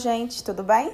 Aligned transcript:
Gente, 0.00 0.42
tudo 0.42 0.62
bem? 0.62 0.92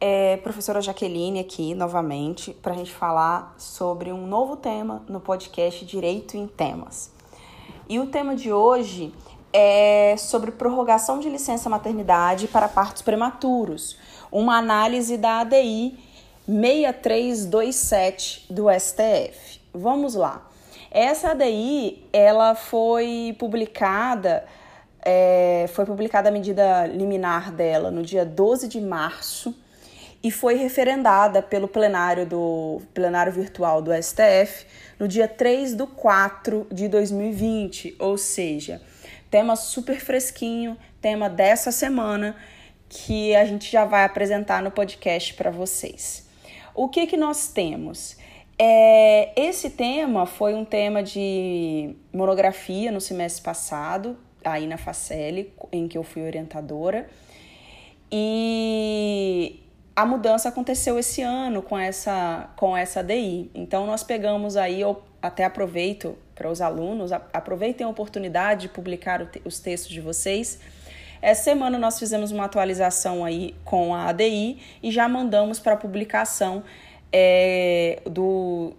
É, 0.00 0.36
professora 0.38 0.80
Jaqueline 0.80 1.38
aqui 1.38 1.76
novamente 1.76 2.52
para 2.52 2.72
a 2.72 2.76
gente 2.76 2.92
falar 2.92 3.54
sobre 3.56 4.12
um 4.12 4.26
novo 4.26 4.56
tema 4.56 5.04
no 5.08 5.20
podcast 5.20 5.86
Direito 5.86 6.36
em 6.36 6.48
Temas. 6.48 7.12
E 7.88 8.00
o 8.00 8.08
tema 8.08 8.34
de 8.34 8.52
hoje 8.52 9.14
é 9.52 10.16
sobre 10.18 10.50
prorrogação 10.50 11.20
de 11.20 11.28
licença 11.28 11.70
maternidade 11.70 12.48
para 12.48 12.66
partos 12.66 13.00
prematuros, 13.00 13.96
uma 14.32 14.58
análise 14.58 15.16
da 15.16 15.38
ADI 15.38 15.96
6327 16.44 18.52
do 18.52 18.64
STF. 18.68 19.60
Vamos 19.72 20.16
lá. 20.16 20.50
Essa 20.90 21.30
ADI 21.30 22.08
ela 22.12 22.56
foi 22.56 23.36
publicada 23.38 24.44
é, 25.04 25.66
foi 25.74 25.84
publicada 25.84 26.28
a 26.28 26.32
medida 26.32 26.86
liminar 26.86 27.52
dela 27.52 27.90
no 27.90 28.02
dia 28.02 28.24
12 28.24 28.68
de 28.68 28.80
março 28.80 29.54
e 30.22 30.30
foi 30.30 30.54
referendada 30.54 31.42
pelo 31.42 31.66
plenário 31.66 32.24
do 32.24 32.80
plenário 32.94 33.32
virtual 33.32 33.82
do 33.82 33.90
STF 33.92 34.66
no 34.98 35.08
dia 35.08 35.26
3 35.26 35.74
do 35.74 35.86
4 35.86 36.68
de 36.70 36.86
2020, 36.86 37.96
ou 37.98 38.16
seja, 38.16 38.80
tema 39.28 39.56
super 39.56 39.98
fresquinho, 39.98 40.76
tema 41.00 41.28
dessa 41.28 41.72
semana 41.72 42.36
que 42.88 43.34
a 43.34 43.44
gente 43.44 43.70
já 43.70 43.84
vai 43.84 44.04
apresentar 44.04 44.62
no 44.62 44.70
podcast 44.70 45.34
para 45.34 45.50
vocês. 45.50 46.28
O 46.74 46.88
que 46.88 47.06
que 47.06 47.16
nós 47.16 47.48
temos? 47.48 48.16
É, 48.58 49.32
esse 49.34 49.70
tema 49.70 50.24
foi 50.24 50.54
um 50.54 50.64
tema 50.64 51.02
de 51.02 51.96
monografia 52.12 52.92
no 52.92 53.00
semestre 53.00 53.42
passado, 53.42 54.16
aí 54.44 54.66
na 54.66 54.76
Facele, 54.76 55.52
em 55.70 55.88
que 55.88 55.96
eu 55.96 56.02
fui 56.02 56.22
orientadora. 56.22 57.08
E 58.10 59.60
a 59.94 60.04
mudança 60.04 60.48
aconteceu 60.48 60.98
esse 60.98 61.22
ano 61.22 61.62
com 61.62 61.78
essa, 61.78 62.50
com 62.56 62.76
essa 62.76 63.02
DI. 63.02 63.50
Então, 63.54 63.86
nós 63.86 64.02
pegamos 64.02 64.56
aí, 64.56 64.80
eu 64.80 65.02
até 65.20 65.44
aproveito 65.44 66.16
para 66.34 66.50
os 66.50 66.60
alunos, 66.60 67.12
aproveitem 67.12 67.86
a 67.86 67.88
oportunidade 67.88 68.62
de 68.62 68.68
publicar 68.68 69.26
os 69.44 69.60
textos 69.60 69.90
de 69.90 70.00
vocês. 70.00 70.58
Essa 71.20 71.44
semana 71.44 71.78
nós 71.78 71.98
fizemos 71.98 72.32
uma 72.32 72.44
atualização 72.46 73.24
aí 73.24 73.54
com 73.64 73.94
a 73.94 74.08
ADI 74.08 74.58
e 74.82 74.90
já 74.90 75.08
mandamos 75.08 75.60
para 75.60 75.76
publicação 75.76 76.64
é, 77.12 78.02
do, 78.04 78.72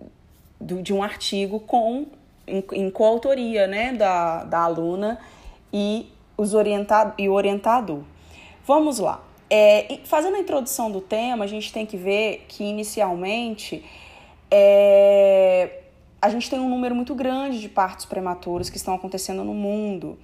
do, 0.60 0.82
de 0.82 0.94
um 0.94 1.02
artigo 1.02 1.60
com, 1.62 2.08
em, 2.46 2.64
em 2.74 2.90
coautoria 2.90 3.66
né, 3.66 3.94
da, 3.94 4.44
da 4.44 4.60
aluna 4.60 5.20
e, 5.74 6.12
os 6.38 6.54
orientado, 6.54 7.14
e 7.18 7.28
o 7.28 7.34
orientador. 7.34 8.04
Vamos 8.66 9.00
lá. 9.00 9.24
É, 9.50 10.00
fazendo 10.06 10.36
a 10.36 10.40
introdução 10.40 10.92
do 10.92 11.02
tema, 11.02 11.44
a 11.44 11.48
gente 11.48 11.74
tem 11.74 11.86
que 11.86 11.98
ver 11.98 12.46
que 12.48 12.64
inicialmente 12.64 13.84
é, 14.50 15.82
a 16.22 16.30
gente 16.30 16.50
tem 16.50 16.60
um 16.60 16.70
número 16.70 16.96
muito 16.96 17.14
grande 17.16 17.60
de 17.60 17.68
partos 17.68 18.06
prematuros 18.06 18.70
que 18.70 18.78
estão 18.78 18.94
acontecendo 18.94 19.44
no 19.44 19.54
mundo. 19.54 20.18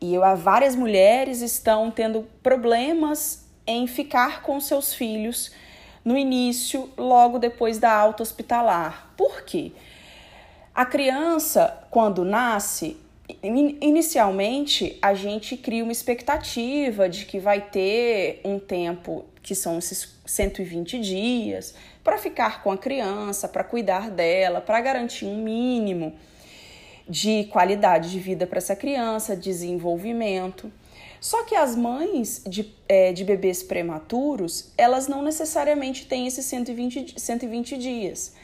E 0.00 0.14
eu, 0.14 0.22
várias 0.36 0.74
mulheres 0.74 1.42
estão 1.42 1.90
tendo 1.90 2.26
problemas 2.42 3.46
em 3.66 3.86
ficar 3.86 4.42
com 4.42 4.58
seus 4.60 4.94
filhos 4.94 5.52
no 6.04 6.16
início, 6.16 6.90
logo 6.96 7.38
depois 7.38 7.78
da 7.78 7.92
alta 7.92 8.22
hospitalar. 8.22 9.12
Por 9.16 9.42
quê? 9.42 9.72
A 10.74 10.86
criança, 10.86 11.86
quando 11.90 12.24
nasce, 12.24 12.96
inicialmente 13.42 14.98
a 15.02 15.14
gente 15.14 15.56
cria 15.56 15.82
uma 15.82 15.92
expectativa 15.92 17.08
de 17.08 17.26
que 17.26 17.38
vai 17.38 17.60
ter 17.60 18.40
um 18.44 18.58
tempo 18.58 19.24
que 19.42 19.54
são 19.54 19.78
esses 19.78 20.14
120 20.26 21.00
dias 21.00 21.74
para 22.04 22.18
ficar 22.18 22.62
com 22.62 22.70
a 22.70 22.78
criança, 22.78 23.48
para 23.48 23.64
cuidar 23.64 24.10
dela, 24.10 24.60
para 24.60 24.80
garantir 24.80 25.26
um 25.26 25.42
mínimo 25.42 26.14
de 27.08 27.44
qualidade 27.50 28.10
de 28.10 28.20
vida 28.20 28.46
para 28.46 28.58
essa 28.58 28.76
criança, 28.76 29.34
desenvolvimento. 29.34 30.70
Só 31.20 31.44
que 31.44 31.54
as 31.54 31.76
mães 31.76 32.42
de, 32.46 32.74
é, 32.88 33.12
de 33.12 33.24
bebês 33.24 33.62
prematuros, 33.62 34.72
elas 34.78 35.06
não 35.06 35.22
necessariamente 35.22 36.06
têm 36.06 36.26
esses 36.26 36.46
120, 36.46 37.20
120 37.20 37.76
dias. 37.76 38.34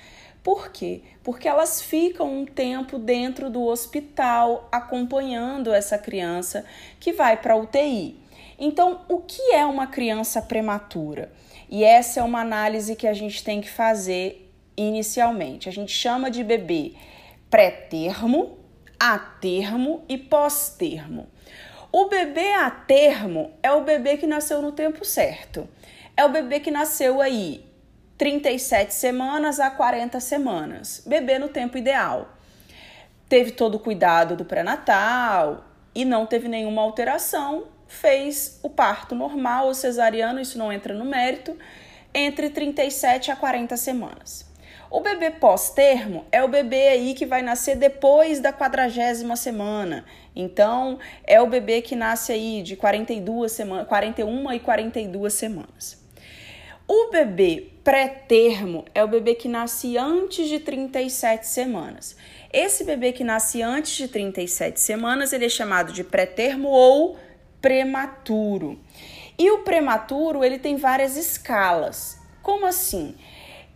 Por 0.47 0.71
quê? 0.71 1.03
Porque 1.25 1.49
elas 1.49 1.83
ficam 1.83 2.33
um 2.33 2.47
tempo 2.47 3.01
dentro 3.01 3.51
do 3.51 3.65
hospital 3.65 4.69
acompanhando 4.71 5.75
essa 5.75 5.99
criança 5.99 6.65
que 7.01 7.13
vai 7.13 7.37
para 7.37 7.57
UTI. 7.57 8.17
Então, 8.57 9.01
o 9.09 9.19
que 9.19 9.43
é 9.53 9.67
uma 9.67 9.89
criança 9.89 10.41
prematura? 10.41 11.33
E 11.69 11.83
essa 11.83 12.21
é 12.21 12.23
uma 12.23 12.43
análise 12.43 12.95
que 12.95 13.09
a 13.09 13.13
gente 13.13 13.43
tem 13.43 13.61
que 13.61 13.69
fazer 13.69 14.49
inicialmente. 14.77 15.69
A 15.69 15.73
gente 15.73 15.91
chama 15.91 16.31
de 16.31 16.45
bebê 16.45 16.93
pré-termo, 17.51 18.57
a 19.01 19.19
termo 19.19 20.05
e 20.09 20.17
pós-termo. 20.17 21.27
O 21.91 22.07
bebê 22.07 22.53
a 22.53 22.71
termo 22.71 23.51
é 23.65 23.73
o 23.73 23.83
bebê 23.83 24.17
que 24.17 24.29
nasceu 24.29 24.63
no 24.63 24.71
tempo 24.71 25.05
certo. 25.05 25.69
É 26.17 26.25
o 26.25 26.29
bebê 26.29 26.61
que 26.61 26.71
nasceu 26.71 27.21
aí 27.21 27.66
37 28.19 28.95
semanas 28.95 29.61
a 29.61 29.71
40 29.71 30.19
semanas, 30.21 31.03
bebê 31.07 31.39
no 31.39 31.49
tempo 31.49 31.77
ideal. 31.77 32.31
Teve 33.29 33.51
todo 33.51 33.75
o 33.75 33.81
cuidado 33.81 34.37
do 34.37 34.45
pré-natal 34.45 35.65
e 35.95 36.05
não 36.05 36.25
teve 36.25 36.49
nenhuma 36.49 36.81
alteração, 36.81 37.65
fez 37.87 38.59
o 38.63 38.71
parto 38.71 39.15
normal 39.15 39.67
ou 39.67 39.75
cesariano, 39.75 40.41
isso 40.41 40.57
não 40.57 40.73
entra 40.73 40.95
no 40.95 41.05
mérito, 41.05 41.59
entre 42.15 42.49
37 42.49 43.31
a 43.31 43.37
40 43.37 43.77
semanas. 43.77 44.47
O 44.89 45.01
bebê 45.01 45.31
pós-termo 45.33 46.25
é 46.31 46.43
o 46.43 46.49
bebê 46.49 46.89
aí 46.89 47.13
que 47.13 47.27
vai 47.27 47.43
nascer 47.43 47.77
depois 47.77 48.41
da 48.41 48.53
quadragésima 48.53 49.37
semana. 49.37 50.07
Então, 50.35 50.99
é 51.25 51.41
o 51.41 51.47
bebê 51.47 51.83
que 51.83 51.97
nasce 51.97 52.33
aí 52.33 52.63
de 52.63 52.77
42 52.77 53.53
semanas, 53.53 53.89
41 53.89 54.53
e 54.53 54.61
42 54.61 55.33
semanas. 55.35 56.03
O 56.87 57.11
bebê 57.11 57.76
pré-termo 57.87 58.85
é 58.93 59.05
o 59.05 59.07
bebê 59.07 59.37
que 59.37 59.47
nasce 59.47 59.97
antes 59.97 60.49
de 60.49 60.59
37 60.59 61.47
semanas. 61.47 62.17
Esse 62.53 62.83
bebê 62.83 63.13
que 63.13 63.23
nasce 63.23 63.63
antes 63.63 63.95
de 63.95 64.09
37 64.09 64.81
semanas, 64.81 65.33
ele 65.33 65.45
é 65.45 65.49
chamado 65.49 65.93
de 65.93 66.03
pré-termo 66.03 66.67
ou 66.67 67.17
prematuro. 67.63 68.77
E 69.39 69.53
o 69.53 69.59
prematuro, 69.59 70.43
ele 70.43 70.59
tem 70.59 70.75
várias 70.75 71.17
escalas. 71.17 72.19
Como 72.43 72.67
assim? 72.67 73.15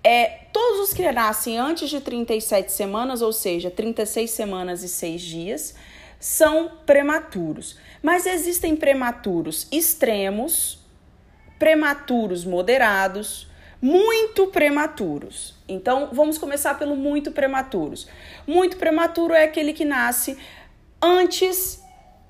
É, 0.02 0.40
todos 0.52 0.88
os 0.88 0.92
que 0.92 1.08
nascem 1.12 1.56
antes 1.56 1.88
de 1.88 2.00
37 2.00 2.72
semanas, 2.72 3.22
ou 3.22 3.32
seja, 3.32 3.70
36 3.70 4.28
semanas 4.28 4.82
e 4.82 4.88
6 4.88 5.22
dias, 5.22 5.74
são 6.18 6.72
prematuros. 6.84 7.78
Mas 8.02 8.26
existem 8.26 8.74
prematuros 8.74 9.68
extremos, 9.70 10.84
prematuros 11.60 12.44
moderados, 12.44 13.48
muito 13.80 14.48
prematuros. 14.48 15.54
Então, 15.68 16.10
vamos 16.12 16.38
começar 16.38 16.78
pelo 16.78 16.96
muito 16.96 17.32
prematuros. 17.32 18.08
Muito 18.46 18.76
prematuro 18.76 19.34
é 19.34 19.44
aquele 19.44 19.72
que 19.72 19.84
nasce 19.84 20.36
antes, 21.02 21.82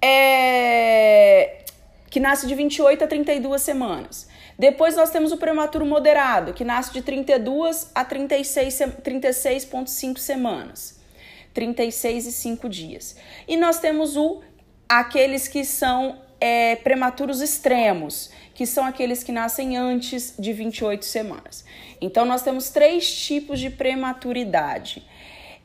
é, 0.02 1.64
que 2.08 2.20
nasce 2.20 2.46
de 2.46 2.54
28 2.54 3.04
a 3.04 3.06
32 3.06 3.62
semanas. 3.62 4.28
Depois 4.58 4.94
nós 4.94 5.10
temos 5.10 5.32
o 5.32 5.38
prematuro 5.38 5.86
moderado, 5.86 6.52
que 6.52 6.64
nasce 6.64 6.92
de 6.92 7.02
32 7.02 7.90
a 7.94 8.04
36,5 8.04 9.00
36 9.02 9.68
semanas. 10.18 11.00
36 11.54 12.26
e 12.26 12.32
5 12.32 12.68
dias. 12.68 13.16
E 13.48 13.56
nós 13.56 13.80
temos 13.80 14.16
o 14.16 14.40
aqueles 14.88 15.48
que 15.48 15.64
são 15.64 16.20
é, 16.40 16.76
prematuros 16.76 17.40
extremos, 17.40 18.30
que 18.60 18.66
são 18.66 18.84
aqueles 18.84 19.24
que 19.24 19.32
nascem 19.32 19.78
antes 19.78 20.34
de 20.38 20.52
28 20.52 21.02
semanas. 21.02 21.64
Então, 21.98 22.26
nós 22.26 22.42
temos 22.42 22.68
três 22.68 23.10
tipos 23.10 23.58
de 23.58 23.70
prematuridade. 23.70 25.02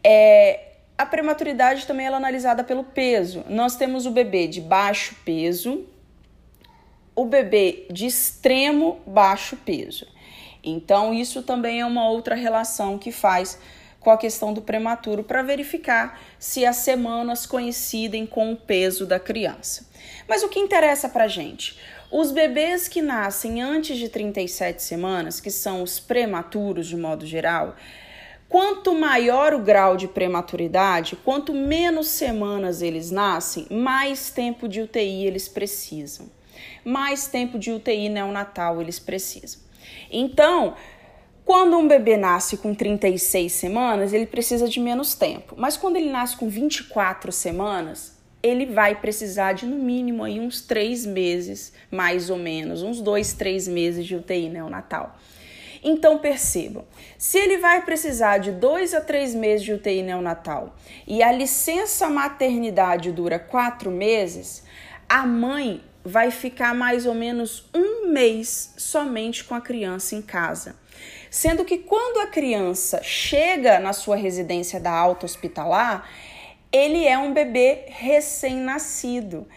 É, 0.02 0.76
a 0.98 1.06
prematuridade 1.06 1.86
também 1.86 2.06
é 2.06 2.08
analisada 2.10 2.64
pelo 2.64 2.86
peso. 2.86 3.44
Nós 3.50 3.76
temos 3.76 4.06
o 4.06 4.12
bebê 4.12 4.48
de 4.48 4.62
baixo 4.62 5.14
peso, 5.26 5.86
o 7.14 7.26
bebê 7.26 7.86
de 7.92 8.06
extremo 8.06 9.02
baixo 9.06 9.58
peso. 9.58 10.08
Então, 10.64 11.14
isso 11.14 11.44
também 11.44 11.82
é 11.82 11.86
uma 11.86 12.08
outra 12.08 12.34
relação 12.34 12.98
que 12.98 13.12
faz 13.12 13.60
com 14.00 14.10
a 14.10 14.18
questão 14.18 14.54
do 14.54 14.62
prematuro 14.62 15.22
para 15.22 15.42
verificar 15.42 16.18
se 16.40 16.66
as 16.66 16.78
semanas 16.78 17.46
coincidem 17.46 18.26
com 18.26 18.54
o 18.54 18.56
peso 18.56 19.06
da 19.06 19.20
criança. 19.20 19.86
Mas 20.30 20.44
o 20.44 20.48
que 20.48 20.60
interessa 20.60 21.10
para 21.10 21.28
gente? 21.28 21.78
Os 22.12 22.32
bebês 22.32 22.88
que 22.88 23.02
nascem 23.02 23.62
antes 23.62 23.98
de 23.98 24.10
37 24.10 24.82
semanas, 24.82 25.40
que 25.40 25.50
são 25.50 25.82
os 25.82 26.00
prematuros 26.00 26.88
de 26.88 26.96
modo 26.96 27.26
geral, 27.26 27.76
quanto 28.48 28.94
maior 28.94 29.54
o 29.54 29.60
grau 29.60 29.98
de 29.98 30.08
prematuridade, 30.08 31.16
quanto 31.16 31.52
menos 31.52 32.08
semanas 32.08 32.82
eles 32.82 33.10
nascem, 33.12 33.68
mais 33.72 34.30
tempo 34.30 34.68
de 34.68 34.82
UTI 34.82 35.26
eles 35.26 35.48
precisam. 35.48 36.30
mais 36.84 37.28
tempo 37.28 37.58
de 37.58 37.72
UTI 37.72 38.10
neonatal 38.10 38.80
eles 38.80 39.00
precisam. 39.00 39.60
Então, 40.12 40.76
quando 41.44 41.78
um 41.78 41.88
bebê 41.88 42.16
nasce 42.18 42.58
com 42.58 42.74
36 42.74 43.52
semanas, 43.52 44.14
ele 44.14 44.26
precisa 44.26 44.68
de 44.68 44.80
menos 44.80 45.16
tempo. 45.16 45.56
Mas 45.58 45.78
quando 45.78 45.96
ele 45.96 46.10
nasce 46.10 46.38
com 46.38 46.48
24 46.48 47.32
semanas, 47.32 48.15
ele 48.46 48.68
vai 48.68 48.94
precisar 48.94 49.54
de 49.54 49.66
no 49.66 49.78
mínimo 49.78 50.24
aí 50.24 50.40
uns 50.40 50.62
três 50.62 51.04
meses, 51.04 51.74
mais 51.90 52.30
ou 52.30 52.38
menos, 52.38 52.84
uns 52.84 53.02
dois, 53.02 53.34
três 53.34 53.68
meses 53.68 54.06
de 54.06 54.16
UTI 54.16 54.50
neonatal. 54.50 55.18
Então 55.84 56.20
percebam, 56.20 56.86
se 57.18 57.40
ele 57.40 57.58
vai 57.58 57.84
precisar 57.84 58.38
de 58.38 58.52
dois 58.52 58.94
a 58.94 59.02
três 59.02 59.34
meses 59.34 59.66
de 59.66 59.74
UTI 59.74 60.04
neonatal 60.04 60.76
e 61.08 61.24
a 61.24 61.32
licença 61.32 62.08
maternidade 62.08 63.12
dura 63.12 63.40
quatro 63.40 63.90
meses, 63.90 64.64
a 65.10 65.26
mãe 65.26 65.84
vai 66.04 66.30
ficar 66.30 66.76
mais 66.76 67.08
ou 67.08 67.16
menos 67.16 67.68
um 67.74 68.10
mês 68.10 68.76
somente 68.78 69.44
com 69.44 69.56
a 69.56 69.62
criança 69.62 70.16
em 70.16 70.22
casa. 70.22 70.76
Sendo 71.32 71.66
que 71.66 71.80
quando 71.80 72.20
a 72.20 72.28
criança 72.28 73.02
chega 73.04 73.80
na 73.80 73.92
sua 73.92 74.16
residência 74.16 74.80
da 74.80 74.92
alta 74.92 75.26
hospitalar, 75.26 76.08
ele 76.76 77.08
é 77.08 77.18
um 77.18 77.34
bebê 77.34 77.86
recém-nascido. 77.88 79.48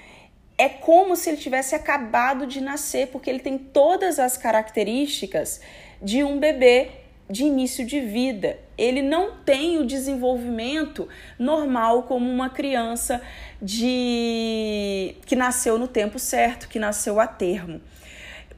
É 0.56 0.68
como 0.68 1.16
se 1.16 1.30
ele 1.30 1.36
tivesse 1.36 1.74
acabado 1.74 2.46
de 2.46 2.60
nascer, 2.60 3.08
porque 3.08 3.28
ele 3.28 3.40
tem 3.40 3.58
todas 3.58 4.20
as 4.20 4.36
características 4.36 5.60
de 6.00 6.22
um 6.22 6.38
bebê 6.38 6.90
de 7.28 7.42
início 7.42 7.84
de 7.84 8.00
vida. 8.00 8.56
Ele 8.78 9.02
não 9.02 9.32
tem 9.44 9.78
o 9.78 9.84
desenvolvimento 9.84 11.08
normal 11.36 12.04
como 12.04 12.30
uma 12.30 12.50
criança 12.50 13.20
de 13.60 15.16
que 15.26 15.34
nasceu 15.34 15.76
no 15.76 15.88
tempo 15.88 16.20
certo, 16.20 16.68
que 16.68 16.78
nasceu 16.78 17.18
a 17.18 17.26
termo. 17.26 17.80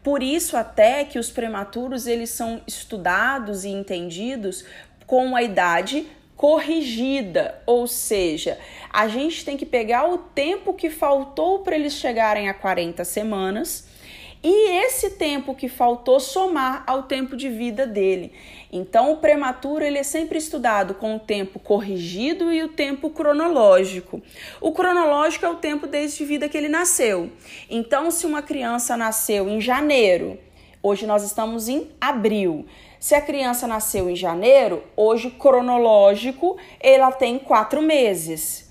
Por 0.03 0.23
isso 0.23 0.55
até 0.55 1.03
que 1.07 1.19
os 1.19 1.31
prematuros 1.31 2.07
eles 2.07 2.29
são 2.29 2.61
estudados 2.67 3.65
e 3.65 3.71
entendidos 3.71 4.67
com 5.07 5.35
a 5.35 5.43
idade 5.43 6.07
corrigida, 6.41 7.61
ou 7.67 7.87
seja, 7.87 8.59
a 8.91 9.07
gente 9.09 9.45
tem 9.45 9.59
que 9.59 9.67
pegar 9.67 10.11
o 10.11 10.17
tempo 10.17 10.73
que 10.73 10.89
faltou 10.89 11.59
para 11.59 11.77
eles 11.77 11.93
chegarem 11.93 12.49
a 12.49 12.55
40 12.55 13.05
semanas 13.05 13.87
e 14.43 14.71
esse 14.87 15.11
tempo 15.11 15.55
que 15.55 15.69
faltou 15.69 16.19
somar 16.19 16.83
ao 16.87 17.03
tempo 17.03 17.37
de 17.37 17.51
vida 17.51 17.87
dele. 17.87 18.33
Então, 18.73 19.13
o 19.13 19.19
prematuro 19.19 19.85
ele 19.85 19.99
é 19.99 20.03
sempre 20.03 20.39
estudado 20.39 20.95
com 20.95 21.15
o 21.15 21.21
tempo 21.21 21.59
corrigido 21.59 22.51
e 22.51 22.63
o 22.63 22.69
tempo 22.69 23.11
cronológico. 23.11 24.23
O 24.63 24.73
cronológico 24.73 25.45
é 25.45 25.51
o 25.51 25.57
tempo 25.57 25.87
desde 25.87 26.25
vida 26.25 26.49
que 26.49 26.57
ele 26.57 26.71
nasceu. 26.71 27.31
Então, 27.69 28.11
se 28.11 28.25
uma 28.25 28.41
criança 28.41 28.97
nasceu 28.97 29.47
em 29.47 29.61
janeiro, 29.61 30.39
hoje 30.83 31.07
nós 31.07 31.23
estamos 31.23 31.69
em 31.69 31.91
abril. 32.01 32.65
Se 33.01 33.15
a 33.15 33.21
criança 33.23 33.67
nasceu 33.67 34.11
em 34.11 34.15
janeiro, 34.15 34.85
hoje 34.95 35.31
cronológico 35.31 36.59
ela 36.79 37.11
tem 37.11 37.39
quatro 37.39 37.81
meses. 37.81 38.71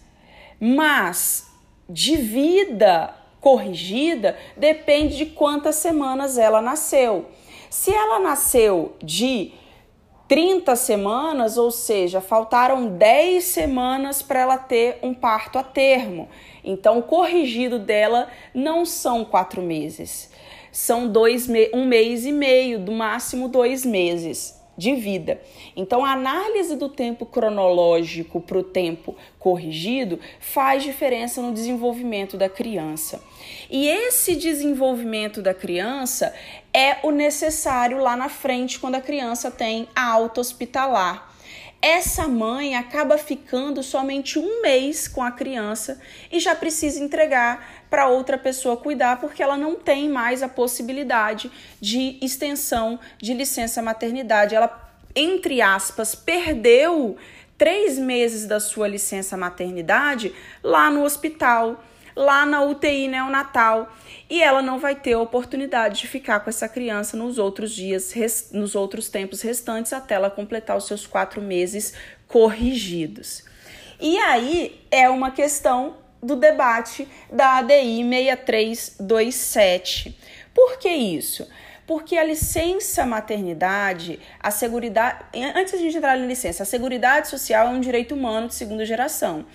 Mas 0.59 1.47
de 1.89 2.15
vida 2.15 3.15
corrigida 3.41 4.37
depende 4.55 5.17
de 5.17 5.25
quantas 5.25 5.77
semanas 5.77 6.37
ela 6.37 6.61
nasceu. 6.61 7.25
Se 7.71 7.91
ela 7.91 8.19
nasceu 8.19 8.95
de 9.03 9.51
30 10.27 10.75
semanas, 10.75 11.57
ou 11.57 11.71
seja, 11.71 12.21
faltaram 12.21 12.85
10 12.85 13.43
semanas 13.43 14.21
para 14.21 14.41
ela 14.41 14.57
ter 14.59 14.99
um 15.01 15.11
parto 15.11 15.57
a 15.57 15.63
termo. 15.63 16.29
Então, 16.63 16.99
o 16.99 17.03
corrigido 17.03 17.79
dela 17.79 18.27
não 18.53 18.85
são 18.85 19.25
quatro 19.25 19.59
meses, 19.59 20.28
são 20.71 21.07
dois 21.07 21.47
um 21.73 21.85
mês 21.85 22.25
e 22.25 22.31
meio, 22.31 22.79
do 22.79 22.91
máximo 22.91 23.47
dois 23.47 23.85
meses 23.85 24.59
de 24.79 24.95
vida. 24.95 25.41
Então, 25.75 26.05
a 26.05 26.13
análise 26.13 26.77
do 26.77 26.87
tempo 26.87 27.25
cronológico 27.25 28.39
para 28.39 28.57
o 28.57 28.63
tempo 28.63 29.15
corrigido 29.37 30.19
faz 30.39 30.83
diferença 30.83 31.41
no 31.41 31.53
desenvolvimento 31.53 32.37
da 32.37 32.47
criança. 32.47 33.21
E 33.69 33.87
esse 33.87 34.37
desenvolvimento 34.37 35.41
da 35.41 35.53
criança 35.53 36.33
é 36.73 36.97
o 37.03 37.11
necessário 37.11 37.99
lá 37.99 38.15
na 38.15 38.29
frente 38.29 38.79
quando 38.79 38.95
a 38.95 39.01
criança 39.01 39.51
tem 39.51 39.87
a 39.93 40.05
alta 40.05 40.39
hospitalar 40.39 41.28
essa 41.81 42.27
mãe 42.27 42.75
acaba 42.75 43.17
ficando 43.17 43.81
somente 43.81 44.37
um 44.37 44.61
mês 44.61 45.07
com 45.07 45.23
a 45.23 45.31
criança 45.31 45.99
e 46.31 46.39
já 46.39 46.53
precisa 46.53 47.01
entregar 47.01 47.85
para 47.89 48.07
outra 48.07 48.37
pessoa 48.37 48.75
cuidar 48.75 49.21
porque 49.21 49.41
ela 49.41 49.57
não 49.57 49.75
tem 49.75 50.09
mais 50.09 50.43
a 50.43 50.49
possibilidade 50.49 51.49
de 51.79 52.17
extensão 52.21 52.99
de 53.17 53.33
licença 53.33 53.81
maternidade. 53.81 54.55
Ela, 54.55 54.91
entre 55.15 55.61
aspas, 55.61 56.13
perdeu 56.13 57.17
três 57.57 57.97
meses 57.97 58.45
da 58.45 58.59
sua 58.59 58.87
licença 58.87 59.37
maternidade 59.37 60.33
lá 60.61 60.89
no 60.89 61.03
hospital 61.03 61.83
lá 62.19 62.45
na 62.45 62.61
UTI 62.61 63.07
neonatal 63.07 63.91
e 64.29 64.43
ela 64.43 64.61
não 64.61 64.77
vai 64.77 64.93
ter 64.93 65.13
a 65.13 65.21
oportunidade 65.21 66.01
de 66.01 66.07
ficar 66.07 66.41
com 66.41 66.49
essa 66.49 66.67
criança 66.67 67.15
nos 67.15 67.37
outros 67.37 67.71
dias, 67.71 68.13
nos 68.51 68.75
outros 68.75 69.07
tempos 69.07 69.41
restantes 69.41 69.93
até 69.93 70.15
ela 70.15 70.29
completar 70.29 70.75
os 70.75 70.85
seus 70.85 71.07
quatro 71.07 71.41
meses 71.41 71.93
corrigidos. 72.27 73.45
E 74.01 74.17
aí 74.17 74.85
é 74.91 75.09
uma 75.09 75.31
questão 75.31 75.95
do 76.21 76.35
debate 76.35 77.07
da 77.31 77.59
ADI 77.59 78.03
6327. 78.03 80.19
Por 80.53 80.77
que 80.77 80.89
isso? 80.89 81.47
Porque 81.87 82.17
a 82.17 82.23
licença 82.25 83.05
maternidade, 83.05 84.19
a 84.41 84.51
seguridade, 84.51 85.23
antes 85.55 85.71
de 85.71 85.79
a 85.79 85.81
gente 85.81 85.95
entrar 85.95 86.17
na 86.17 86.25
licença, 86.25 86.63
a 86.63 86.65
seguridade 86.65 87.29
social 87.29 87.67
é 87.67 87.69
um 87.69 87.79
direito 87.79 88.13
humano 88.13 88.49
de 88.49 88.55
segunda 88.55 88.85
geração 88.85 89.45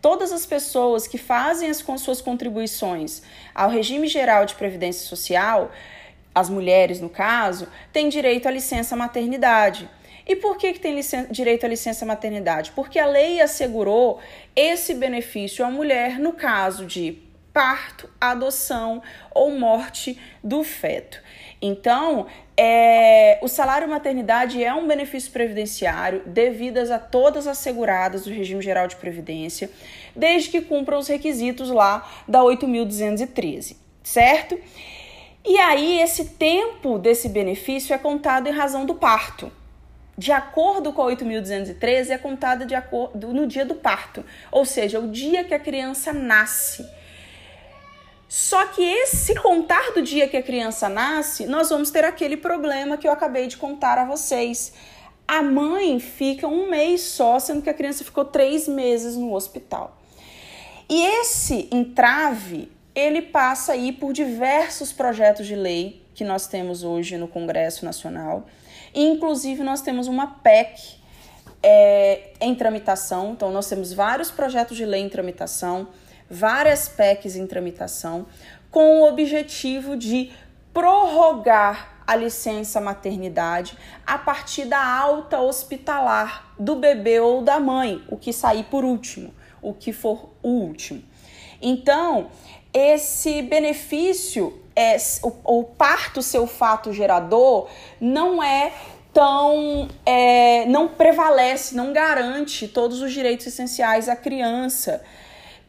todas 0.00 0.32
as 0.32 0.46
pessoas 0.46 1.06
que 1.06 1.18
fazem 1.18 1.70
as 1.70 1.82
com 1.82 1.96
suas 1.98 2.20
contribuições 2.20 3.22
ao 3.54 3.68
regime 3.68 4.06
geral 4.06 4.44
de 4.46 4.54
previdência 4.54 5.06
social, 5.06 5.70
as 6.34 6.48
mulheres 6.48 7.00
no 7.00 7.08
caso, 7.08 7.66
têm 7.92 8.08
direito 8.08 8.46
à 8.46 8.50
licença 8.50 8.94
maternidade. 8.94 9.88
E 10.26 10.34
por 10.34 10.56
que, 10.58 10.72
que 10.72 10.80
tem 10.80 10.98
direito 11.30 11.64
à 11.64 11.68
licença 11.68 12.04
maternidade? 12.04 12.72
Porque 12.72 12.98
a 12.98 13.06
lei 13.06 13.40
assegurou 13.40 14.18
esse 14.54 14.92
benefício 14.92 15.64
à 15.64 15.70
mulher 15.70 16.18
no 16.18 16.32
caso 16.32 16.84
de 16.84 17.22
parto, 17.56 18.10
adoção 18.20 19.02
ou 19.34 19.50
morte 19.52 20.20
do 20.44 20.62
feto. 20.62 21.22
Então, 21.60 22.26
é, 22.56 23.38
o 23.42 23.48
salário 23.48 23.88
maternidade 23.88 24.62
é 24.62 24.72
um 24.74 24.86
benefício 24.86 25.32
previdenciário 25.32 26.22
devidas 26.26 26.90
a 26.90 26.98
todas 26.98 27.46
as 27.46 27.58
seguradas 27.58 28.24
do 28.24 28.30
regime 28.30 28.62
geral 28.62 28.86
de 28.86 28.96
previdência, 28.96 29.70
desde 30.14 30.50
que 30.50 30.60
cumpram 30.60 30.98
os 30.98 31.08
requisitos 31.08 31.70
lá 31.70 32.06
da 32.28 32.40
8.213, 32.40 33.76
certo? 34.02 34.58
E 35.44 35.58
aí, 35.58 36.00
esse 36.00 36.30
tempo 36.30 36.98
desse 36.98 37.28
benefício 37.28 37.94
é 37.94 37.98
contado 37.98 38.48
em 38.48 38.52
razão 38.52 38.84
do 38.84 38.94
parto. 38.94 39.50
De 40.18 40.32
acordo 40.32 40.92
com 40.92 41.02
a 41.02 41.06
8.213, 41.06 42.10
é 42.10 42.18
contado 42.18 42.66
de 42.66 42.74
acordo, 42.74 43.32
no 43.32 43.46
dia 43.46 43.64
do 43.64 43.74
parto, 43.74 44.24
ou 44.50 44.64
seja, 44.64 44.98
o 44.98 45.08
dia 45.08 45.44
que 45.44 45.54
a 45.54 45.58
criança 45.58 46.12
nasce. 46.12 46.88
Só 48.28 48.66
que 48.66 48.82
esse 48.82 49.34
contar 49.36 49.92
do 49.92 50.02
dia 50.02 50.28
que 50.28 50.36
a 50.36 50.42
criança 50.42 50.88
nasce, 50.88 51.46
nós 51.46 51.70
vamos 51.70 51.90
ter 51.90 52.04
aquele 52.04 52.36
problema 52.36 52.96
que 52.96 53.06
eu 53.06 53.12
acabei 53.12 53.46
de 53.46 53.56
contar 53.56 53.98
a 53.98 54.04
vocês. 54.04 54.72
A 55.28 55.42
mãe 55.42 56.00
fica 56.00 56.46
um 56.46 56.68
mês 56.68 57.02
só, 57.02 57.38
sendo 57.38 57.62
que 57.62 57.70
a 57.70 57.74
criança 57.74 58.04
ficou 58.04 58.24
três 58.24 58.66
meses 58.66 59.16
no 59.16 59.32
hospital. 59.32 59.96
E 60.88 61.04
esse 61.04 61.68
entrave, 61.72 62.70
ele 62.94 63.22
passa 63.22 63.72
aí 63.72 63.92
por 63.92 64.12
diversos 64.12 64.92
projetos 64.92 65.46
de 65.46 65.54
lei 65.54 66.02
que 66.14 66.24
nós 66.24 66.46
temos 66.46 66.82
hoje 66.82 67.16
no 67.16 67.28
Congresso 67.28 67.84
Nacional. 67.84 68.46
Inclusive, 68.94 69.62
nós 69.62 69.82
temos 69.82 70.08
uma 70.08 70.26
PEC 70.26 70.96
é, 71.62 72.30
em 72.40 72.54
tramitação. 72.54 73.32
Então, 73.32 73.52
nós 73.52 73.68
temos 73.68 73.92
vários 73.92 74.30
projetos 74.30 74.76
de 74.76 74.84
lei 74.84 75.02
em 75.02 75.08
tramitação 75.08 75.88
várias 76.30 76.88
PECs 76.88 77.36
em 77.36 77.46
tramitação 77.46 78.26
com 78.70 79.00
o 79.00 79.08
objetivo 79.08 79.96
de 79.96 80.30
prorrogar 80.72 81.96
a 82.06 82.14
licença 82.14 82.80
maternidade 82.80 83.76
a 84.06 84.16
partir 84.16 84.66
da 84.66 84.84
alta 84.84 85.40
hospitalar 85.40 86.52
do 86.58 86.76
bebê 86.76 87.18
ou 87.18 87.42
da 87.42 87.58
mãe, 87.58 88.02
o 88.08 88.16
que 88.16 88.32
sair 88.32 88.64
por 88.64 88.84
último, 88.84 89.34
o 89.60 89.72
que 89.72 89.92
for 89.92 90.30
o 90.42 90.48
último. 90.48 91.02
Então, 91.60 92.30
esse 92.72 93.42
benefício, 93.42 94.62
é, 94.76 94.96
o, 95.22 95.60
o 95.60 95.64
parto 95.64 96.22
seu 96.22 96.46
fato 96.46 96.92
gerador, 96.92 97.68
não 98.00 98.42
é 98.42 98.72
tão. 99.12 99.88
É, 100.04 100.66
não 100.66 100.88
prevalece, 100.88 101.74
não 101.74 101.92
garante 101.92 102.68
todos 102.68 103.00
os 103.00 103.12
direitos 103.12 103.46
essenciais 103.46 104.08
à 104.08 104.14
criança 104.14 105.02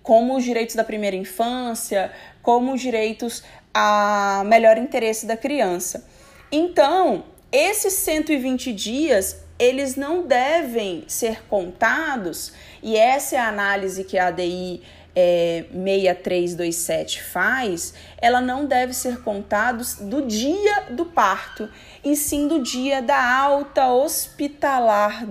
como 0.07 0.37
os 0.37 0.45
direitos 0.45 0.73
da 0.73 0.85
primeira 0.85 1.17
infância, 1.17 2.13
como 2.41 2.73
os 2.73 2.79
direitos 2.79 3.43
a 3.73 4.41
melhor 4.45 4.77
interesse 4.77 5.25
da 5.25 5.35
criança. 5.35 6.07
Então, 6.49 7.25
esses 7.51 7.91
120 7.91 8.71
dias, 8.71 9.43
eles 9.59 9.97
não 9.97 10.25
devem 10.25 11.03
ser 11.09 11.43
contados, 11.49 12.53
e 12.81 12.95
essa 12.95 13.35
é 13.35 13.39
a 13.39 13.49
análise 13.49 14.05
que 14.05 14.17
a 14.17 14.27
ADI 14.27 14.81
é, 15.13 15.65
6327 15.73 17.23
faz, 17.23 17.93
ela 18.17 18.39
não 18.39 18.65
deve 18.65 18.93
ser 18.93 19.21
contada 19.23 19.83
do 20.03 20.25
dia 20.25 20.85
do 20.91 21.03
parto, 21.03 21.69
e 22.01 22.15
sim 22.15 22.47
do 22.47 22.63
dia 22.63 23.01
da 23.01 23.21
alta 23.37 23.89
hospitalar 23.89 25.27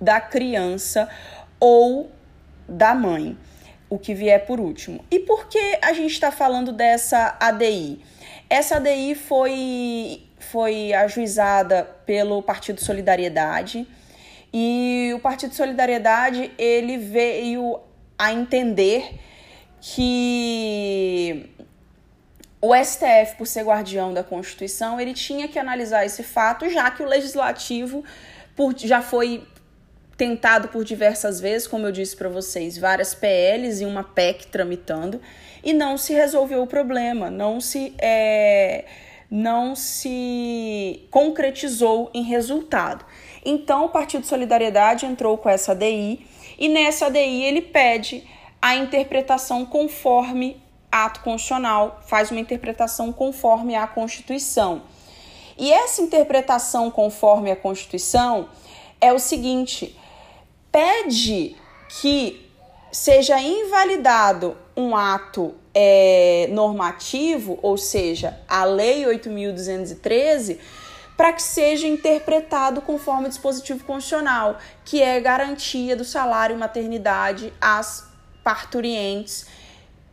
da 0.00 0.22
criança 0.22 1.06
ou 1.60 2.10
da 2.66 2.94
mãe, 2.94 3.36
o 3.90 3.98
que 3.98 4.14
vier 4.14 4.46
por 4.46 4.60
último. 4.60 5.04
E 5.10 5.18
por 5.18 5.48
que 5.48 5.78
a 5.82 5.92
gente 5.92 6.12
está 6.12 6.30
falando 6.30 6.72
dessa 6.72 7.36
ADI? 7.40 8.00
Essa 8.48 8.76
ADI 8.76 9.16
foi, 9.16 10.22
foi 10.38 10.92
ajuizada 10.92 11.84
pelo 12.06 12.40
Partido 12.42 12.80
Solidariedade 12.80 13.86
e 14.52 15.12
o 15.14 15.18
Partido 15.18 15.54
Solidariedade 15.54 16.52
ele 16.56 16.96
veio 16.96 17.80
a 18.16 18.32
entender 18.32 19.18
que 19.80 21.50
o 22.60 22.74
STF, 22.74 23.36
por 23.38 23.46
ser 23.46 23.64
guardião 23.64 24.12
da 24.12 24.22
Constituição, 24.22 25.00
ele 25.00 25.14
tinha 25.14 25.48
que 25.48 25.58
analisar 25.58 26.04
esse 26.04 26.22
fato, 26.22 26.68
já 26.68 26.90
que 26.90 27.02
o 27.02 27.06
legislativo 27.06 28.04
por, 28.54 28.76
já 28.76 29.00
foi 29.00 29.46
tentado 30.20 30.68
por 30.68 30.84
diversas 30.84 31.40
vezes, 31.40 31.66
como 31.66 31.86
eu 31.86 31.92
disse 31.92 32.14
para 32.14 32.28
vocês, 32.28 32.76
várias 32.76 33.14
PLs 33.14 33.82
e 33.82 33.86
uma 33.86 34.04
PEC 34.04 34.48
tramitando, 34.48 35.18
e 35.64 35.72
não 35.72 35.96
se 35.96 36.12
resolveu 36.12 36.62
o 36.62 36.66
problema, 36.66 37.30
não 37.30 37.58
se, 37.58 37.94
é, 37.98 38.84
não 39.30 39.74
se 39.74 41.08
concretizou 41.10 42.10
em 42.12 42.22
resultado. 42.22 43.02
Então, 43.42 43.86
o 43.86 43.88
Partido 43.88 44.26
Solidariedade 44.26 45.06
entrou 45.06 45.38
com 45.38 45.48
essa 45.48 45.72
ADI, 45.72 46.26
e 46.58 46.68
nessa 46.68 47.06
ADI 47.06 47.42
ele 47.42 47.62
pede 47.62 48.22
a 48.60 48.76
interpretação 48.76 49.64
conforme 49.64 50.62
ato 50.92 51.20
constitucional, 51.20 51.98
faz 52.06 52.30
uma 52.30 52.40
interpretação 52.40 53.10
conforme 53.10 53.74
a 53.74 53.86
Constituição. 53.86 54.82
E 55.56 55.72
essa 55.72 56.02
interpretação 56.02 56.90
conforme 56.90 57.50
a 57.50 57.56
Constituição 57.56 58.50
é 59.00 59.14
o 59.14 59.18
seguinte: 59.18 59.96
pede 60.70 61.56
que 62.00 62.50
seja 62.92 63.40
invalidado 63.40 64.56
um 64.76 64.96
ato 64.96 65.54
é, 65.74 66.48
normativo, 66.50 67.58
ou 67.62 67.76
seja, 67.76 68.38
a 68.48 68.64
Lei 68.64 69.04
8.213, 69.04 70.58
para 71.16 71.32
que 71.32 71.42
seja 71.42 71.86
interpretado 71.86 72.80
conforme 72.80 73.26
o 73.26 73.28
dispositivo 73.28 73.84
constitucional, 73.84 74.58
que 74.84 75.02
é 75.02 75.20
garantia 75.20 75.94
do 75.94 76.04
salário 76.04 76.56
maternidade 76.56 77.52
às 77.60 78.08
parturientes 78.42 79.46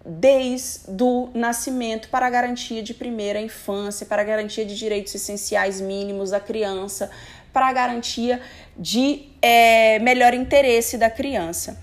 desde 0.09 1.03
o 1.03 1.29
nascimento 1.33 2.07
para 2.07 2.29
garantia 2.29 2.81
de 2.81 2.93
primeira 2.93 3.41
infância, 3.41 4.05
para 4.05 4.23
garantia 4.23 4.65
de 4.65 4.75
direitos 4.77 5.13
essenciais 5.13 5.81
mínimos 5.81 6.29
da 6.29 6.39
criança, 6.39 7.11
para 7.57 7.69
a 7.69 7.73
garantia 7.73 8.39
de 8.77 9.23
é, 9.41 9.97
melhor 9.97 10.35
interesse 10.35 10.95
da 10.95 11.09
criança. 11.09 11.81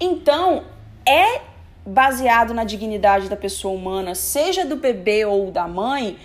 Então, 0.00 0.64
é 1.06 1.42
baseado 1.84 2.54
na 2.54 2.64
dignidade 2.64 3.28
da 3.28 3.36
pessoa 3.36 3.74
humana, 3.74 4.14
seja 4.14 4.64
do 4.64 4.76
bebê 4.76 5.26
ou 5.26 5.50
da 5.50 5.68
mãe, 5.68 6.16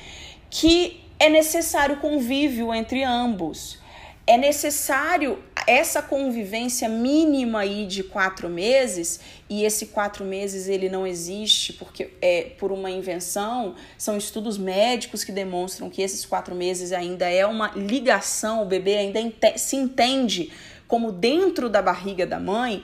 que 0.50 1.04
é 1.20 1.28
necessário 1.28 1.98
convívio 1.98 2.74
entre 2.74 3.04
ambos. 3.04 3.78
É 4.27 4.38
necessário 4.38 5.44
essa 5.67 6.01
convivência 6.01 6.89
mínima 6.89 7.60
aí 7.60 7.86
de 7.86 8.01
quatro 8.01 8.50
meses, 8.50 9.20
e 9.48 9.63
esse 9.63 9.88
quatro 9.88 10.25
meses 10.25 10.67
ele 10.67 10.89
não 10.89 11.05
existe 11.05 11.74
porque 11.74 12.10
é 12.22 12.51
por 12.58 12.72
uma 12.72 12.89
invenção, 12.89 13.75
são 13.98 14.17
estudos 14.17 14.58
médicos 14.58 15.24
que 15.24 15.32
demonstram 15.32 15.91
que 15.91 16.01
esses 16.01 16.25
quatro 16.25 16.55
meses 16.55 16.91
ainda 16.91 17.29
é 17.29 17.46
uma 17.46 17.72
ligação, 17.75 18.63
o 18.63 18.65
bebê 18.65 18.98
ainda 18.98 19.20
se 19.58 19.75
entende 19.75 20.51
como 20.88 21.12
dentro 21.12 21.70
da 21.70 21.82
barriga 21.82 22.25
da 22.25 22.39
mãe. 22.39 22.84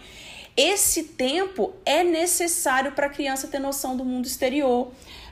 Esse 0.56 1.04
tempo 1.04 1.74
é 1.86 2.04
necessário 2.04 2.92
para 2.92 3.08
a 3.08 3.10
criança 3.10 3.48
ter 3.48 3.60
noção 3.60 3.98
do 3.98 4.04
mundo 4.04 4.26
exterior, 4.26 4.92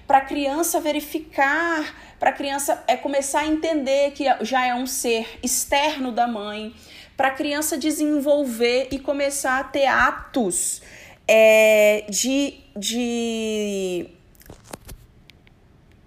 para 0.10 0.18
a 0.18 0.22
criança 0.22 0.82
verificar, 0.82 1.96
para 2.20 2.32
a 2.32 2.34
criança 2.34 2.84
é 2.88 2.98
começar 2.98 3.42
a 3.42 3.46
entender 3.46 4.10
que 4.14 4.26
já 4.42 4.66
é 4.66 4.74
um 4.74 4.88
ser 4.88 5.38
externo 5.44 6.12
da 6.12 6.26
mãe, 6.26 6.74
para 7.16 7.28
a 7.28 7.32
criança 7.32 7.78
desenvolver 7.78 8.88
e 8.90 8.98
começar 8.98 9.60
a 9.60 9.64
ter 9.64 9.86
atos 9.86 10.82
é, 11.28 12.06
de, 12.10 12.56
de 12.76 14.08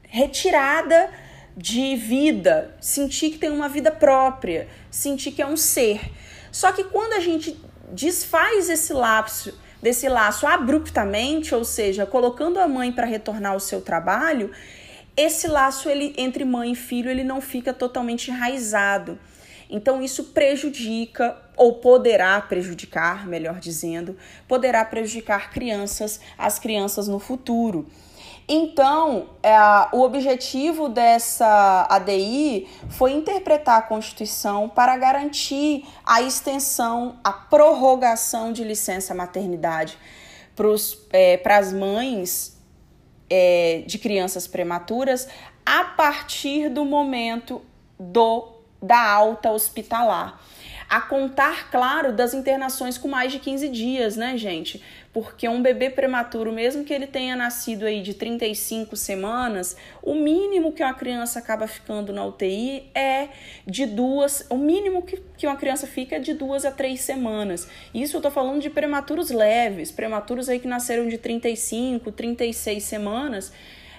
retirada 0.03 1.09
de 1.57 1.95
vida, 1.95 2.77
sentir 2.81 3.31
que 3.31 3.39
tem 3.39 3.51
uma 3.51 3.69
vida 3.69 3.93
própria, 3.93 4.69
sentir 4.91 5.31
que 5.31 5.41
é 5.41 5.47
um 5.47 5.57
ser. 5.57 6.11
Só 6.51 6.73
que 6.73 6.83
quando 6.83 7.13
a 7.13 7.21
gente 7.21 7.57
desfaz 7.93 8.69
esse 8.69 8.93
lapso, 8.93 9.57
desse 9.83 10.09
laço 10.09 10.47
abruptamente, 10.47 11.55
ou 11.55 11.65
seja, 11.65 12.07
colocando 12.07 12.61
a 12.61 12.69
mãe 12.69 12.93
para 12.93 13.05
retornar 13.05 13.53
ao 13.53 13.61
seu 13.61 13.83
trabalho, 13.83 14.53
esse 15.17 15.49
laço 15.49 15.91
ele 15.91 16.15
entre 16.17 16.45
mãe 16.45 16.73
e 16.73 16.77
filho 16.77 17.11
ele 17.11 17.25
não 17.25 17.41
fica 17.41 17.75
totalmente 17.75 18.31
enraizado. 18.31 19.19
Então, 19.69 20.03
isso 20.03 20.25
prejudica, 20.25 21.37
ou 21.57 21.75
poderá 21.75 22.41
prejudicar, 22.41 23.27
melhor 23.27 23.59
dizendo, 23.59 24.17
poderá 24.47 24.85
prejudicar 24.85 25.51
crianças, 25.51 26.21
as 26.37 26.59
crianças 26.59 27.09
no 27.09 27.19
futuro. 27.19 27.87
Então, 28.49 29.31
é, 29.43 29.57
o 29.93 30.03
objetivo 30.03 30.89
dessa 30.89 31.87
ADI 31.89 32.69
foi 32.91 33.13
interpretar 33.13 33.79
a 33.79 33.83
Constituição 33.83 34.69
para 34.69 34.97
garantir 34.97 35.87
a 36.05 36.21
extensão, 36.21 37.19
a 37.23 37.33
prorrogação 37.33 38.53
de 38.53 38.65
licença 38.65 39.15
maternidade 39.15 39.97
para 40.55 41.59
as 41.59 41.73
é, 41.73 41.77
mães 41.77 42.59
é, 43.31 43.85
de 43.87 43.99
crianças 43.99 44.47
prematuras 44.47 45.29
a 45.65 45.85
partir 45.85 46.69
do 46.69 46.85
momento 46.85 47.63
do 47.99 48.53
da 48.83 49.01
alta 49.01 49.53
hospitalar. 49.53 50.41
A 50.93 51.01
contar, 51.01 51.71
claro, 51.71 52.13
das 52.13 52.35
internações 52.35 52.99
com 52.99 53.09
mais 53.09 53.33
de 53.33 53.39
15 53.39 53.67
dias, 53.71 54.15
né, 54.15 54.37
gente? 54.37 54.83
Porque 55.11 55.49
um 55.49 55.63
bebê 55.63 55.89
prematuro, 55.89 56.53
mesmo 56.53 56.85
que 56.85 56.93
ele 56.93 57.07
tenha 57.07 57.35
nascido 57.35 57.87
aí 57.87 58.03
de 58.03 58.13
35 58.13 58.95
semanas, 58.95 59.75
o 60.03 60.15
mínimo 60.15 60.71
que 60.71 60.83
uma 60.83 60.93
criança 60.93 61.39
acaba 61.39 61.67
ficando 61.67 62.13
na 62.13 62.23
UTI 62.27 62.91
é 62.95 63.29
de 63.67 63.87
duas, 63.87 64.45
o 64.51 64.59
mínimo 64.59 65.01
que, 65.01 65.17
que 65.39 65.47
uma 65.47 65.57
criança 65.57 65.87
fica 65.87 66.17
é 66.17 66.19
de 66.19 66.35
duas 66.35 66.67
a 66.67 66.71
três 66.71 67.01
semanas. 67.01 67.67
Isso 67.95 68.19
eu 68.19 68.21
tô 68.21 68.31
falando 68.31 68.61
de 68.61 68.69
prematuros 68.69 69.31
leves, 69.31 69.91
prematuros 69.91 70.47
aí 70.51 70.59
que 70.61 70.69
nasceram 70.69 71.09
de 71.09 71.17
35, 71.17 72.13
36 72.13 72.85
semanas, 72.85 73.51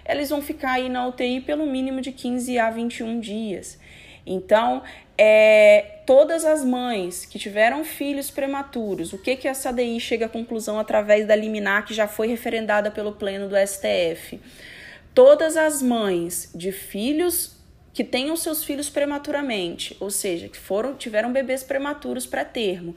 eles 0.08 0.30
vão 0.30 0.44
ficar 0.44 0.74
aí 0.74 0.90
na 0.90 1.08
UTI 1.08 1.42
pelo 1.42 1.66
mínimo 1.66 2.02
de 2.02 2.12
15 2.12 2.60
a 2.60 2.70
21 2.70 3.20
dias. 3.20 3.80
Então, 4.26 4.84
é, 5.18 6.00
todas 6.06 6.46
as 6.46 6.64
mães 6.64 7.26
que 7.26 7.38
tiveram 7.38 7.84
filhos 7.84 8.32
prematuros, 8.32 9.14
o 9.14 9.18
que, 9.18 9.36
que 9.36 9.48
essa 9.48 9.72
DI 9.72 10.00
chega 10.00 10.26
à 10.26 10.30
conclusão 10.30 10.80
através 10.80 11.28
da 11.28 11.36
liminar 11.36 11.86
que 11.86 11.94
já 11.94 12.08
foi 12.08 12.28
referendada 12.28 12.90
pelo 12.90 13.14
Pleno 13.14 13.48
do 13.48 13.56
STF? 13.56 14.40
Todas 15.14 15.58
as 15.58 15.82
mães 15.82 16.52
de 16.56 16.72
filhos 16.72 17.56
que 17.94 18.04
tenham 18.04 18.36
seus 18.36 18.64
filhos 18.64 18.90
prematuramente, 18.90 19.96
ou 20.00 20.10
seja, 20.10 20.50
que 20.50 20.58
foram 20.58 20.96
tiveram 20.96 21.32
bebês 21.32 21.64
prematuros 21.64 22.26
pré-termo, 22.26 22.96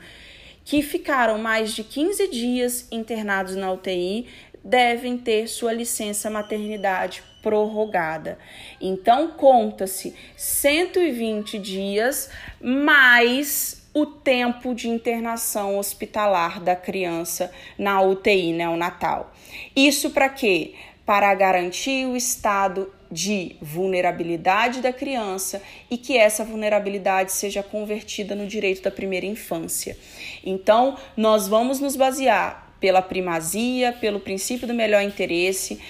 que 0.66 0.82
ficaram 0.82 1.38
mais 1.38 1.72
de 1.72 1.84
15 1.84 2.26
dias 2.28 2.88
internados 2.90 3.54
na 3.54 3.72
UTI, 3.72 4.26
devem 4.64 5.16
ter 5.16 5.46
sua 5.46 5.72
licença 5.72 6.28
maternidade 6.28 7.22
prorrogada. 7.40 8.36
Então, 8.80 9.28
conta-se 9.28 10.12
120 10.36 11.56
dias 11.60 12.28
mais 12.60 13.88
o 13.94 14.04
tempo 14.04 14.74
de 14.74 14.88
internação 14.88 15.78
hospitalar 15.78 16.60
da 16.60 16.74
criança 16.74 17.50
na 17.78 18.02
UTI 18.02 18.52
neonatal. 18.52 19.32
Isso 19.74 20.10
para 20.10 20.28
quê? 20.28 20.74
Para 21.06 21.32
garantir 21.32 22.06
o 22.06 22.16
estado 22.16 22.92
de 23.10 23.56
vulnerabilidade 23.60 24.80
da 24.80 24.92
criança 24.92 25.62
e 25.90 25.96
que 25.96 26.16
essa 26.16 26.44
vulnerabilidade 26.44 27.32
seja 27.32 27.62
convertida 27.62 28.34
no 28.34 28.46
direito 28.46 28.82
da 28.82 28.90
primeira 28.90 29.26
infância. 29.26 29.96
Então, 30.44 30.96
nós 31.16 31.46
vamos 31.46 31.80
nos 31.80 31.96
basear 31.96 32.74
pela 32.80 33.00
primazia, 33.00 33.92
pelo 33.92 34.20
princípio 34.20 34.66
do 34.66 34.74
melhor 34.74 35.02
interesse, 35.02 35.80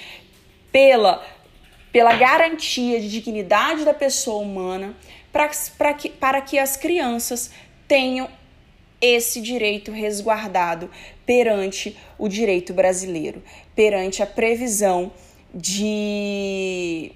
pela 0.71 1.25
pela 1.97 2.15
garantia 2.15 3.01
de 3.01 3.11
dignidade 3.11 3.83
da 3.83 3.95
pessoa 3.95 4.43
humana, 4.43 4.95
para 5.33 5.95
que, 5.95 6.11
para 6.11 6.43
que 6.43 6.59
as 6.59 6.77
crianças 6.77 7.51
tenham 7.89 8.29
esse 9.01 9.41
direito 9.41 9.91
resguardado 9.91 10.91
perante 11.25 11.97
o 12.19 12.29
direito 12.29 12.75
brasileiro, 12.75 13.43
perante 13.75 14.23
a 14.23 14.27
previsão 14.27 15.11
de, 15.55 17.13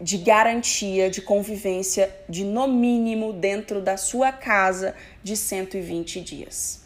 de 0.00 0.18
garantia 0.18 1.10
de 1.10 1.20
convivência 1.22 2.14
de 2.28 2.44
no 2.44 2.66
mínimo 2.66 3.32
dentro 3.32 3.80
da 3.80 3.96
sua 3.96 4.32
casa 4.32 4.94
de 5.22 5.36
120 5.36 6.20
dias. 6.20 6.82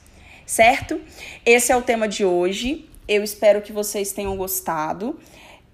Certo? 0.46 1.00
Esse 1.46 1.72
é 1.72 1.76
o 1.76 1.82
tema 1.82 2.08
de 2.08 2.24
hoje. 2.24 2.88
Eu 3.06 3.22
espero 3.22 3.62
que 3.62 3.72
vocês 3.72 4.12
tenham 4.12 4.36
gostado. 4.36 5.18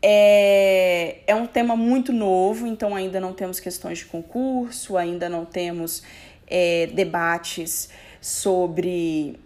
É, 0.00 1.18
é 1.26 1.34
um 1.34 1.46
tema 1.46 1.76
muito 1.76 2.12
novo, 2.12 2.66
então 2.66 2.94
ainda 2.94 3.18
não 3.18 3.32
temos 3.32 3.58
questões 3.58 3.98
de 3.98 4.04
concurso, 4.04 4.96
ainda 4.96 5.28
não 5.28 5.44
temos 5.44 6.02
é, 6.46 6.86
debates 6.86 7.88
sobre, 8.20 9.38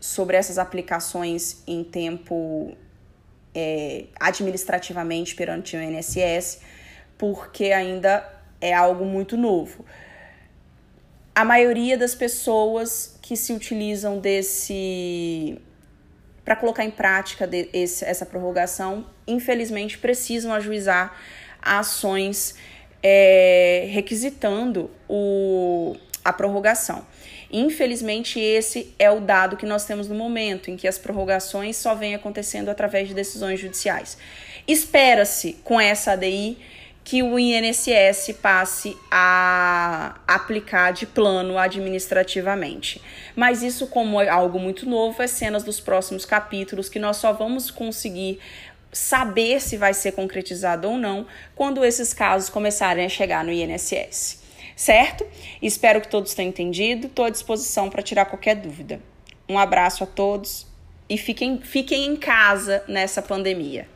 sobre 0.00 0.36
essas 0.36 0.58
aplicações 0.58 1.62
em 1.66 1.84
tempo 1.84 2.76
é, 3.54 4.04
administrativamente 4.18 5.34
perante 5.34 5.76
o 5.76 5.82
INSS, 5.82 6.60
porque 7.18 7.66
ainda 7.72 8.26
é 8.60 8.72
algo 8.72 9.04
muito 9.04 9.36
novo. 9.36 9.84
A 11.34 11.44
maioria 11.44 11.96
das 11.96 12.14
pessoas 12.14 13.18
que 13.22 13.36
se 13.36 13.52
utilizam 13.52 14.18
desse 14.18 15.58
para 16.44 16.56
colocar 16.56 16.84
em 16.84 16.90
prática 16.90 17.46
de, 17.46 17.68
esse, 17.72 18.04
essa 18.04 18.26
prorrogação, 18.26 19.06
infelizmente 19.26 19.98
precisam 19.98 20.52
ajuizar 20.52 21.16
ações 21.62 22.56
é, 23.02 23.86
requisitando 23.90 24.90
o, 25.08 25.96
a 26.24 26.32
prorrogação. 26.32 27.06
Infelizmente, 27.52 28.38
esse 28.38 28.94
é 28.98 29.10
o 29.10 29.20
dado 29.20 29.56
que 29.56 29.66
nós 29.66 29.84
temos 29.84 30.06
no 30.08 30.14
momento, 30.14 30.70
em 30.70 30.76
que 30.76 30.86
as 30.86 30.98
prorrogações 30.98 31.76
só 31.76 31.94
vêm 31.94 32.14
acontecendo 32.14 32.68
através 32.68 33.08
de 33.08 33.14
decisões 33.14 33.58
judiciais. 33.58 34.16
Espera-se, 34.68 35.54
com 35.64 35.80
essa 35.80 36.12
ADI, 36.12 36.58
que 37.02 37.24
o 37.24 37.38
INSS 37.38 38.34
passe 38.40 38.96
a 39.10 40.20
aplicar 40.28 40.92
de 40.92 41.06
plano 41.06 41.58
administrativamente. 41.58 43.02
Mas 43.34 43.64
isso, 43.64 43.88
como 43.88 44.20
é 44.20 44.28
algo 44.28 44.60
muito 44.60 44.88
novo, 44.88 45.20
é 45.20 45.26
cenas 45.26 45.64
dos 45.64 45.80
próximos 45.80 46.24
capítulos 46.24 46.88
que 46.88 47.00
nós 47.00 47.16
só 47.16 47.32
vamos 47.32 47.68
conseguir 47.68 48.38
saber 48.92 49.60
se 49.60 49.76
vai 49.76 49.94
ser 49.94 50.12
concretizado 50.12 50.88
ou 50.88 50.98
não 50.98 51.26
quando 51.54 51.84
esses 51.84 52.12
casos 52.12 52.48
começarem 52.48 53.06
a 53.06 53.08
chegar 53.08 53.44
no 53.44 53.52
INSS 53.52 54.39
certo? 54.80 55.26
Espero 55.60 56.00
que 56.00 56.08
todos 56.08 56.32
tenham 56.32 56.48
entendido. 56.48 57.06
Estou 57.06 57.26
à 57.26 57.30
disposição 57.30 57.90
para 57.90 58.02
tirar 58.02 58.24
qualquer 58.24 58.56
dúvida. 58.56 58.98
Um 59.46 59.58
abraço 59.58 60.02
a 60.02 60.06
todos 60.06 60.66
e 61.06 61.18
fiquem, 61.18 61.60
fiquem 61.60 62.06
em 62.06 62.16
casa 62.16 62.82
nessa 62.88 63.20
pandemia. 63.20 63.86